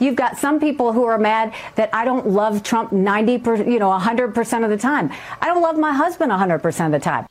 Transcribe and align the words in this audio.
You've 0.00 0.16
got 0.16 0.38
some 0.38 0.58
people 0.58 0.92
who 0.92 1.04
are 1.04 1.18
mad 1.18 1.54
that 1.76 1.94
I 1.94 2.04
don't 2.04 2.28
love 2.28 2.62
Trump 2.62 2.90
90%, 2.90 3.70
you 3.70 3.78
know, 3.78 3.90
100% 3.90 4.64
of 4.64 4.70
the 4.70 4.76
time. 4.76 5.12
I 5.40 5.46
don't 5.46 5.62
love 5.62 5.78
my 5.78 5.92
husband 5.92 6.32
100% 6.32 6.86
of 6.86 6.92
the 6.92 6.98
time 6.98 7.26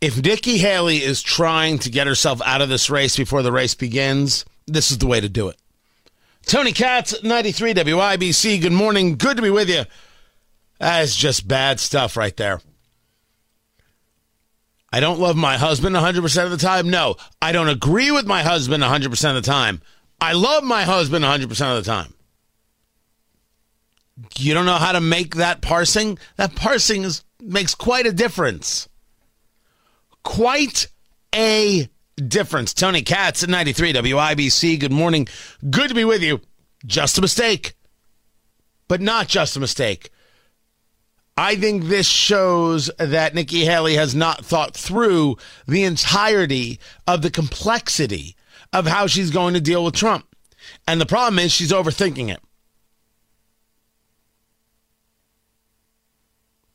if 0.00 0.22
Nikki 0.22 0.58
Haley 0.58 1.02
is 1.02 1.22
trying 1.22 1.78
to 1.80 1.90
get 1.90 2.06
herself 2.06 2.40
out 2.44 2.62
of 2.62 2.68
this 2.68 2.90
race 2.90 3.16
before 3.16 3.42
the 3.42 3.52
race 3.52 3.74
begins, 3.74 4.44
this 4.66 4.90
is 4.90 4.98
the 4.98 5.06
way 5.06 5.20
to 5.20 5.28
do 5.28 5.48
it. 5.48 5.56
Tony 6.46 6.72
Katz, 6.72 7.22
93 7.22 7.74
WIBC. 7.74 8.60
Good 8.60 8.72
morning. 8.72 9.16
Good 9.16 9.36
to 9.36 9.42
be 9.42 9.50
with 9.50 9.68
you. 9.68 9.84
That's 10.78 11.16
just 11.16 11.48
bad 11.48 11.80
stuff 11.80 12.16
right 12.16 12.36
there. 12.36 12.60
I 14.90 15.00
don't 15.00 15.18
love 15.18 15.36
my 15.36 15.58
husband 15.58 15.94
100% 15.96 16.44
of 16.44 16.50
the 16.50 16.56
time. 16.56 16.88
No, 16.88 17.16
I 17.42 17.52
don't 17.52 17.68
agree 17.68 18.10
with 18.10 18.26
my 18.26 18.42
husband 18.42 18.82
100% 18.82 19.28
of 19.28 19.34
the 19.34 19.42
time. 19.42 19.82
I 20.20 20.32
love 20.32 20.64
my 20.64 20.82
husband 20.82 21.24
100% 21.24 21.44
of 21.78 21.84
the 21.84 21.90
time. 21.90 22.14
You 24.36 24.52
don't 24.52 24.66
know 24.66 24.74
how 24.74 24.92
to 24.92 25.00
make 25.00 25.36
that 25.36 25.60
parsing? 25.62 26.18
That 26.36 26.56
parsing 26.56 27.04
is, 27.04 27.22
makes 27.40 27.74
quite 27.74 28.06
a 28.06 28.12
difference 28.12 28.88
quite 30.28 30.88
a 31.34 31.88
difference. 32.16 32.74
Tony 32.74 33.00
Katz 33.00 33.42
at 33.42 33.48
93 33.48 33.94
WIBC. 33.94 34.78
Good 34.78 34.92
morning. 34.92 35.26
Good 35.70 35.88
to 35.88 35.94
be 35.94 36.04
with 36.04 36.22
you. 36.22 36.42
Just 36.84 37.16
a 37.16 37.22
mistake, 37.22 37.74
but 38.88 39.00
not 39.00 39.26
just 39.26 39.56
a 39.56 39.60
mistake. 39.60 40.10
I 41.38 41.56
think 41.56 41.84
this 41.84 42.06
shows 42.06 42.90
that 42.98 43.34
Nikki 43.34 43.64
Haley 43.64 43.94
has 43.94 44.14
not 44.14 44.44
thought 44.44 44.74
through 44.74 45.38
the 45.66 45.84
entirety 45.84 46.78
of 47.06 47.22
the 47.22 47.30
complexity 47.30 48.36
of 48.72 48.86
how 48.86 49.06
she's 49.06 49.30
going 49.30 49.54
to 49.54 49.60
deal 49.60 49.84
with 49.84 49.94
Trump. 49.94 50.26
And 50.86 51.00
the 51.00 51.06
problem 51.06 51.38
is 51.38 51.52
she's 51.52 51.72
overthinking 51.72 52.32
it. 52.32 52.40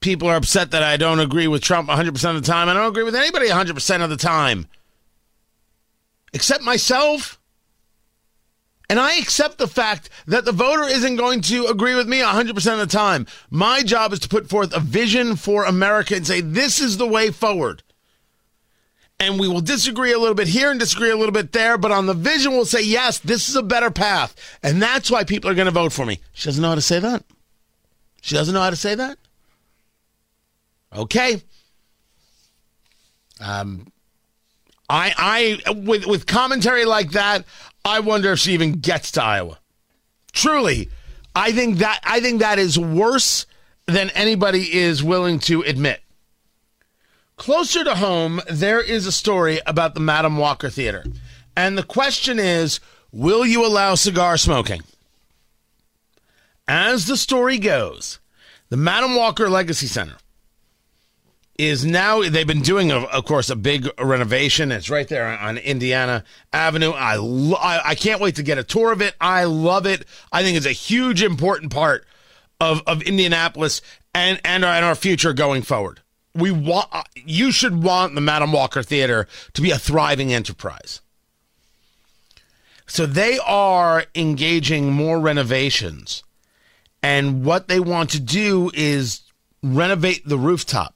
people 0.00 0.28
are 0.28 0.36
upset 0.36 0.70
that 0.70 0.82
I 0.82 0.96
don't 0.96 1.20
agree 1.20 1.46
with 1.46 1.62
Trump 1.62 1.88
100% 1.88 2.08
of 2.08 2.42
the 2.42 2.46
time. 2.46 2.68
I 2.68 2.74
don't 2.74 2.88
agree 2.88 3.02
with 3.02 3.14
anybody 3.14 3.48
100% 3.48 4.02
of 4.02 4.10
the 4.10 4.16
time, 4.16 4.66
except 6.32 6.62
myself. 6.62 7.38
And 8.88 8.98
I 8.98 9.18
accept 9.18 9.58
the 9.58 9.68
fact 9.68 10.10
that 10.26 10.44
the 10.44 10.52
voter 10.52 10.82
isn't 10.82 11.14
going 11.14 11.42
to 11.42 11.66
agree 11.66 11.94
with 11.94 12.08
me 12.08 12.20
100% 12.22 12.72
of 12.72 12.78
the 12.78 12.86
time. 12.86 13.26
My 13.48 13.84
job 13.84 14.12
is 14.12 14.18
to 14.20 14.28
put 14.28 14.48
forth 14.50 14.74
a 14.74 14.80
vision 14.80 15.36
for 15.36 15.64
America 15.64 16.16
and 16.16 16.26
say, 16.26 16.40
this 16.40 16.80
is 16.80 16.96
the 16.96 17.06
way 17.06 17.30
forward. 17.30 17.84
And 19.20 19.38
we 19.38 19.48
will 19.48 19.60
disagree 19.60 20.12
a 20.12 20.18
little 20.18 20.34
bit 20.34 20.48
here 20.48 20.70
and 20.70 20.80
disagree 20.80 21.10
a 21.10 21.16
little 21.16 21.32
bit 21.32 21.52
there, 21.52 21.76
but 21.76 21.92
on 21.92 22.06
the 22.06 22.14
vision, 22.14 22.52
we'll 22.52 22.64
say, 22.64 22.82
yes, 22.82 23.18
this 23.18 23.50
is 23.50 23.54
a 23.54 23.62
better 23.62 23.90
path. 23.90 24.34
And 24.62 24.80
that's 24.80 25.10
why 25.10 25.24
people 25.24 25.50
are 25.50 25.54
going 25.54 25.66
to 25.66 25.70
vote 25.72 25.92
for 25.92 26.06
me. 26.06 26.20
She 26.32 26.46
doesn't 26.46 26.62
know 26.62 26.70
how 26.70 26.74
to 26.74 26.80
say 26.80 27.00
that. 27.00 27.22
She 28.22 28.34
doesn't 28.34 28.54
know 28.54 28.62
how 28.62 28.70
to 28.70 28.76
say 28.76 28.94
that. 28.94 29.18
Okay. 30.96 31.42
Um, 33.40 33.92
I, 34.88 35.60
I, 35.66 35.72
with 35.72 36.06
with 36.06 36.26
commentary 36.26 36.84
like 36.84 37.12
that, 37.12 37.44
I 37.84 38.00
wonder 38.00 38.32
if 38.32 38.38
she 38.38 38.52
even 38.52 38.80
gets 38.80 39.12
to 39.12 39.22
Iowa. 39.22 39.58
Truly, 40.32 40.90
I 41.34 41.52
think 41.52 41.78
that 41.78 42.00
I 42.04 42.20
think 42.20 42.40
that 42.40 42.58
is 42.58 42.78
worse 42.78 43.46
than 43.86 44.10
anybody 44.10 44.74
is 44.74 45.02
willing 45.02 45.38
to 45.40 45.62
admit. 45.62 46.02
Closer 47.40 47.82
to 47.84 47.94
home, 47.94 48.42
there 48.50 48.82
is 48.82 49.06
a 49.06 49.12
story 49.12 49.60
about 49.64 49.94
the 49.94 50.00
Madam 50.00 50.36
Walker 50.36 50.68
Theater, 50.68 51.06
and 51.56 51.78
the 51.78 51.82
question 51.82 52.38
is, 52.38 52.80
will 53.12 53.46
you 53.46 53.64
allow 53.64 53.94
cigar 53.94 54.36
smoking? 54.36 54.82
As 56.68 57.06
the 57.06 57.16
story 57.16 57.58
goes, 57.58 58.18
the 58.68 58.76
Madam 58.76 59.14
Walker 59.14 59.48
Legacy 59.48 59.86
Center 59.86 60.16
is 61.56 61.82
now 61.82 62.20
they've 62.20 62.46
been 62.46 62.60
doing, 62.60 62.92
a, 62.92 62.98
of 63.04 63.24
course, 63.24 63.48
a 63.48 63.56
big 63.56 63.88
renovation. 63.98 64.70
It's 64.70 64.90
right 64.90 65.08
there 65.08 65.26
on 65.26 65.56
Indiana 65.56 66.24
Avenue. 66.52 66.90
I, 66.90 67.16
lo- 67.16 67.56
I, 67.58 67.80
I 67.82 67.94
can't 67.94 68.20
wait 68.20 68.36
to 68.36 68.42
get 68.42 68.58
a 68.58 68.64
tour 68.64 68.92
of 68.92 69.00
it. 69.00 69.14
I 69.18 69.44
love 69.44 69.86
it. 69.86 70.04
I 70.30 70.42
think 70.42 70.58
it's 70.58 70.66
a 70.66 70.72
huge, 70.72 71.22
important 71.22 71.72
part 71.72 72.06
of 72.60 72.82
of 72.86 73.00
Indianapolis 73.00 73.80
and 74.14 74.38
and 74.44 74.62
our, 74.62 74.74
and 74.74 74.84
our 74.84 74.94
future 74.94 75.32
going 75.32 75.62
forward. 75.62 76.02
We 76.34 76.50
want 76.50 76.88
uh, 76.92 77.02
you 77.14 77.50
should 77.50 77.82
want 77.82 78.14
the 78.14 78.20
Madam 78.20 78.52
Walker 78.52 78.82
Theater 78.82 79.26
to 79.54 79.62
be 79.62 79.70
a 79.70 79.78
thriving 79.78 80.32
enterprise. 80.32 81.00
So 82.86 83.06
they 83.06 83.38
are 83.38 84.04
engaging 84.14 84.92
more 84.92 85.20
renovations, 85.20 86.22
and 87.02 87.44
what 87.44 87.68
they 87.68 87.80
want 87.80 88.10
to 88.10 88.20
do 88.20 88.70
is 88.74 89.22
renovate 89.62 90.26
the 90.26 90.38
rooftop 90.38 90.94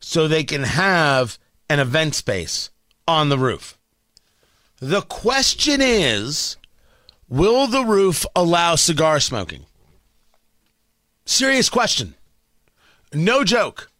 so 0.00 0.28
they 0.28 0.44
can 0.44 0.62
have 0.62 1.38
an 1.68 1.80
event 1.80 2.14
space 2.14 2.70
on 3.08 3.28
the 3.28 3.38
roof. 3.38 3.78
The 4.78 5.02
question 5.02 5.80
is 5.80 6.56
will 7.28 7.66
the 7.66 7.84
roof 7.84 8.24
allow 8.34 8.74
cigar 8.74 9.20
smoking? 9.20 9.66
Serious 11.24 11.68
question. 11.68 12.14
No 13.12 13.42
joke. 13.42 13.90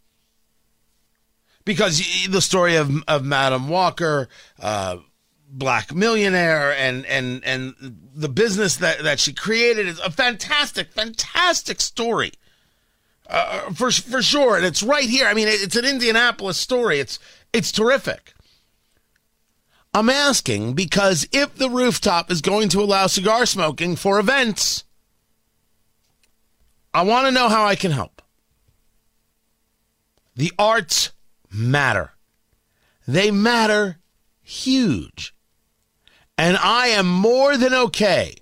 Because 1.66 2.02
the 2.28 2.40
story 2.40 2.76
of, 2.76 2.90
of 3.06 3.24
Madam 3.24 3.68
Walker, 3.68 4.30
uh, 4.58 4.96
black 5.50 5.94
millionaire, 5.94 6.72
and, 6.72 7.04
and, 7.04 7.44
and 7.44 7.74
the 8.14 8.30
business 8.30 8.76
that, 8.76 9.02
that 9.02 9.20
she 9.20 9.34
created 9.34 9.86
is 9.86 9.98
a 9.98 10.10
fantastic, 10.10 10.92
fantastic 10.92 11.82
story. 11.82 12.32
Uh, 13.28 13.72
for 13.72 13.90
for 13.90 14.22
sure, 14.22 14.56
and 14.56 14.64
it's 14.64 14.84
right 14.84 15.08
here. 15.08 15.26
I 15.26 15.34
mean, 15.34 15.48
it's 15.48 15.74
an 15.74 15.84
Indianapolis 15.84 16.56
story. 16.58 17.00
It's 17.00 17.18
it's 17.52 17.72
terrific. 17.72 18.34
I'm 19.92 20.08
asking 20.08 20.74
because 20.74 21.26
if 21.32 21.56
the 21.56 21.68
rooftop 21.68 22.30
is 22.30 22.40
going 22.40 22.68
to 22.68 22.80
allow 22.80 23.08
cigar 23.08 23.44
smoking 23.44 23.96
for 23.96 24.20
events, 24.20 24.84
I 26.94 27.02
want 27.02 27.26
to 27.26 27.32
know 27.32 27.48
how 27.48 27.66
I 27.66 27.74
can 27.74 27.90
help. 27.90 28.22
The 30.36 30.52
arts 30.58 31.10
matter. 31.56 32.12
They 33.06 33.30
matter 33.30 33.98
huge. 34.42 35.34
And 36.38 36.56
I 36.56 36.88
am 36.88 37.08
more 37.08 37.56
than 37.56 37.72
okay 37.72 38.36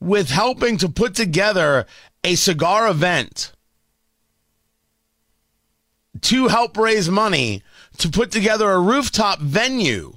with 0.00 0.30
helping 0.30 0.76
to 0.78 0.88
put 0.88 1.14
together 1.14 1.86
a 2.22 2.34
cigar 2.36 2.88
event 2.88 3.52
to 6.20 6.48
help 6.48 6.76
raise 6.76 7.10
money 7.10 7.62
to 7.98 8.08
put 8.08 8.30
together 8.30 8.70
a 8.70 8.80
rooftop 8.80 9.40
venue 9.40 10.14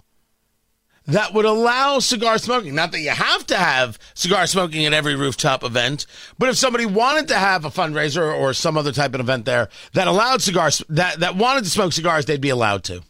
that 1.08 1.34
would 1.34 1.46
allow 1.46 2.00
cigar 2.00 2.38
smoking. 2.38 2.76
Not 2.76 2.92
that 2.92 3.00
you 3.00 3.10
have 3.10 3.48
to 3.48 3.58
have 3.58 3.98
cigar 4.14 4.46
smoking 4.46 4.86
at 4.86 4.94
every 4.94 5.16
rooftop 5.16 5.64
event, 5.64 6.06
but 6.38 6.50
if 6.50 6.58
somebody 6.58 6.86
wanted 6.86 7.30
to 7.30 7.36
have 7.36 7.66
a 7.66 7.70
fundraiser 7.70 8.34
or 8.34 8.54
some 8.54 8.78
other 8.78 8.92
type 8.92 9.14
of 9.14 9.22
event 9.22 9.46
there 9.46 9.70
that 9.94 10.08
allowed 10.08 10.42
cigars, 10.42 10.84
that, 10.90 11.22
that 11.22 11.36
wanted 11.36 11.64
to 11.64 11.70
smoke 11.70 11.94
cigars, 11.94 12.26
they'd 12.26 12.42
be 12.42 12.50
allowed 12.50 12.84
to. 12.86 13.02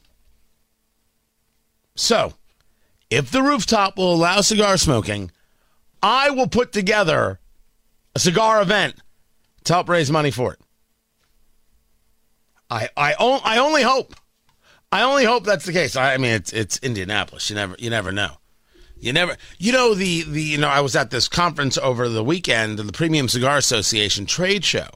So, 1.95 2.33
if 3.10 3.31
the 3.31 3.42
rooftop 3.42 3.98
will 3.98 4.13
allow 4.13 4.42
cigar 4.42 4.77
smoking, 4.77 5.31
I 6.04 6.30
will 6.30 6.48
put 6.48 6.72
together 6.72 7.39
a 8.16 8.19
cigar 8.19 8.62
event 8.62 8.95
to 9.63 9.74
help 9.74 9.89
raise 9.89 10.12
money 10.12 10.30
for 10.30 10.54
it. 10.54 10.60
I 12.69 12.89
I, 12.95 13.13
I 13.44 13.57
only 13.57 13.81
hope. 13.81 14.16
I 14.92 15.04
only 15.04 15.25
hope 15.25 15.44
that's 15.44 15.66
the 15.66 15.74
case. 15.74 15.95
I, 15.95 16.18
mean, 16.18 16.31
it's 16.31 16.54
it's 16.54 16.78
Indianapolis. 16.80 17.50
You 17.50 17.56
never 17.56 17.75
you 17.78 17.89
never 17.89 18.12
know. 18.12 18.38
You 19.00 19.13
never, 19.13 19.38
you 19.60 19.72
know, 19.72 19.94
the, 19.94 20.24
the, 20.24 20.42
you 20.42 20.57
know, 20.57 20.69
I 20.69 20.81
was 20.81 20.95
at 20.95 21.12
this 21.12 21.28
conference 21.28 21.78
over 21.78 22.10
the 22.10 22.24
weekend, 22.24 22.80
the 22.80 22.92
Premium 22.92 23.30
Cigar 23.30 23.57
Association 23.57 24.25
trade 24.25 24.66
show. 24.66 24.88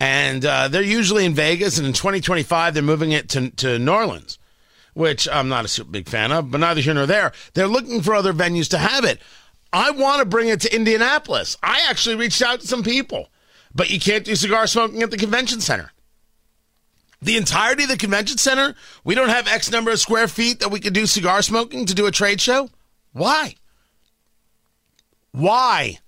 And 0.00 0.44
uh, 0.44 0.68
they're 0.68 0.82
usually 0.82 1.24
in 1.24 1.34
Vegas, 1.34 1.78
and 1.78 1.86
in 1.86 1.92
2025, 1.92 2.74
they're 2.74 2.82
moving 2.82 3.12
it 3.12 3.28
to, 3.30 3.50
to 3.50 3.78
New 3.78 3.92
Orleans, 3.92 4.38
which 4.94 5.28
I'm 5.28 5.48
not 5.48 5.64
a 5.64 5.68
super 5.68 5.90
big 5.90 6.08
fan 6.08 6.32
of, 6.32 6.50
but 6.50 6.58
neither 6.58 6.80
here 6.80 6.94
nor 6.94 7.06
there. 7.06 7.32
They're 7.54 7.68
looking 7.68 8.00
for 8.02 8.14
other 8.14 8.32
venues 8.32 8.68
to 8.70 8.78
have 8.78 9.04
it. 9.04 9.20
I 9.72 9.90
want 9.90 10.20
to 10.20 10.24
bring 10.24 10.48
it 10.48 10.60
to 10.62 10.74
Indianapolis. 10.74 11.56
I 11.62 11.86
actually 11.88 12.16
reached 12.16 12.42
out 12.42 12.60
to 12.60 12.66
some 12.66 12.82
people, 12.82 13.28
but 13.74 13.90
you 13.90 14.00
can't 14.00 14.24
do 14.24 14.34
cigar 14.34 14.66
smoking 14.66 15.02
at 15.02 15.10
the 15.10 15.16
convention 15.16 15.60
center. 15.60 15.92
The 17.20 17.36
entirety 17.36 17.82
of 17.82 17.88
the 17.88 17.96
convention 17.96 18.38
center, 18.38 18.74
we 19.04 19.14
don't 19.14 19.28
have 19.28 19.48
X 19.48 19.70
number 19.70 19.90
of 19.90 19.98
square 19.98 20.28
feet 20.28 20.60
that 20.60 20.70
we 20.70 20.80
could 20.80 20.92
do 20.92 21.06
cigar 21.06 21.42
smoking 21.42 21.84
to 21.86 21.94
do 21.94 22.06
a 22.06 22.12
trade 22.12 22.40
show? 22.40 22.70
Why? 23.12 23.56
Why? 25.32 25.98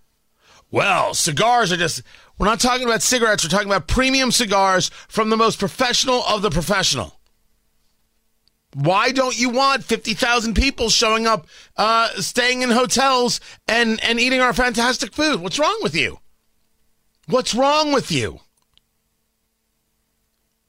Well, 0.70 1.14
cigars 1.14 1.72
are 1.72 1.76
just, 1.76 2.02
we're 2.38 2.46
not 2.46 2.60
talking 2.60 2.86
about 2.86 3.02
cigarettes, 3.02 3.44
we're 3.44 3.50
talking 3.50 3.68
about 3.68 3.88
premium 3.88 4.30
cigars 4.30 4.90
from 5.08 5.30
the 5.30 5.36
most 5.36 5.58
professional 5.58 6.22
of 6.24 6.42
the 6.42 6.50
professional. 6.50 7.20
Why 8.74 9.10
don't 9.10 9.38
you 9.38 9.50
want 9.50 9.82
50,000 9.82 10.54
people 10.54 10.90
showing 10.90 11.26
up, 11.26 11.48
uh, 11.76 12.08
staying 12.20 12.62
in 12.62 12.70
hotels 12.70 13.40
and, 13.66 14.02
and 14.04 14.20
eating 14.20 14.40
our 14.40 14.52
fantastic 14.52 15.12
food? 15.12 15.40
What's 15.40 15.58
wrong 15.58 15.78
with 15.82 15.96
you? 15.96 16.20
What's 17.26 17.52
wrong 17.52 17.92
with 17.92 18.12
you? 18.12 18.40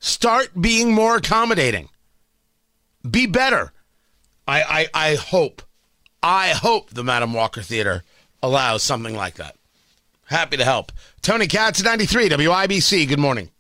Start 0.02 0.60
being 0.60 0.94
more 0.94 1.18
accommodating. 1.18 1.88
Be 3.10 3.28
better. 3.28 3.72
I, 4.48 4.90
I, 4.94 5.12
I 5.12 5.16
hope, 5.16 5.62
I 6.24 6.50
hope 6.50 6.90
the 6.90 7.04
Madam 7.04 7.34
Walker 7.34 7.62
Theater 7.62 8.04
allows 8.42 8.82
something 8.82 9.16
like 9.16 9.36
that. 9.36 9.56
Happy 10.26 10.58
to 10.58 10.66
help. 10.66 10.92
Tony 11.22 11.46
Katz, 11.46 11.84
93 11.84 12.30
WIBC. 12.30 13.08
Good 13.08 13.20
morning. 13.20 13.52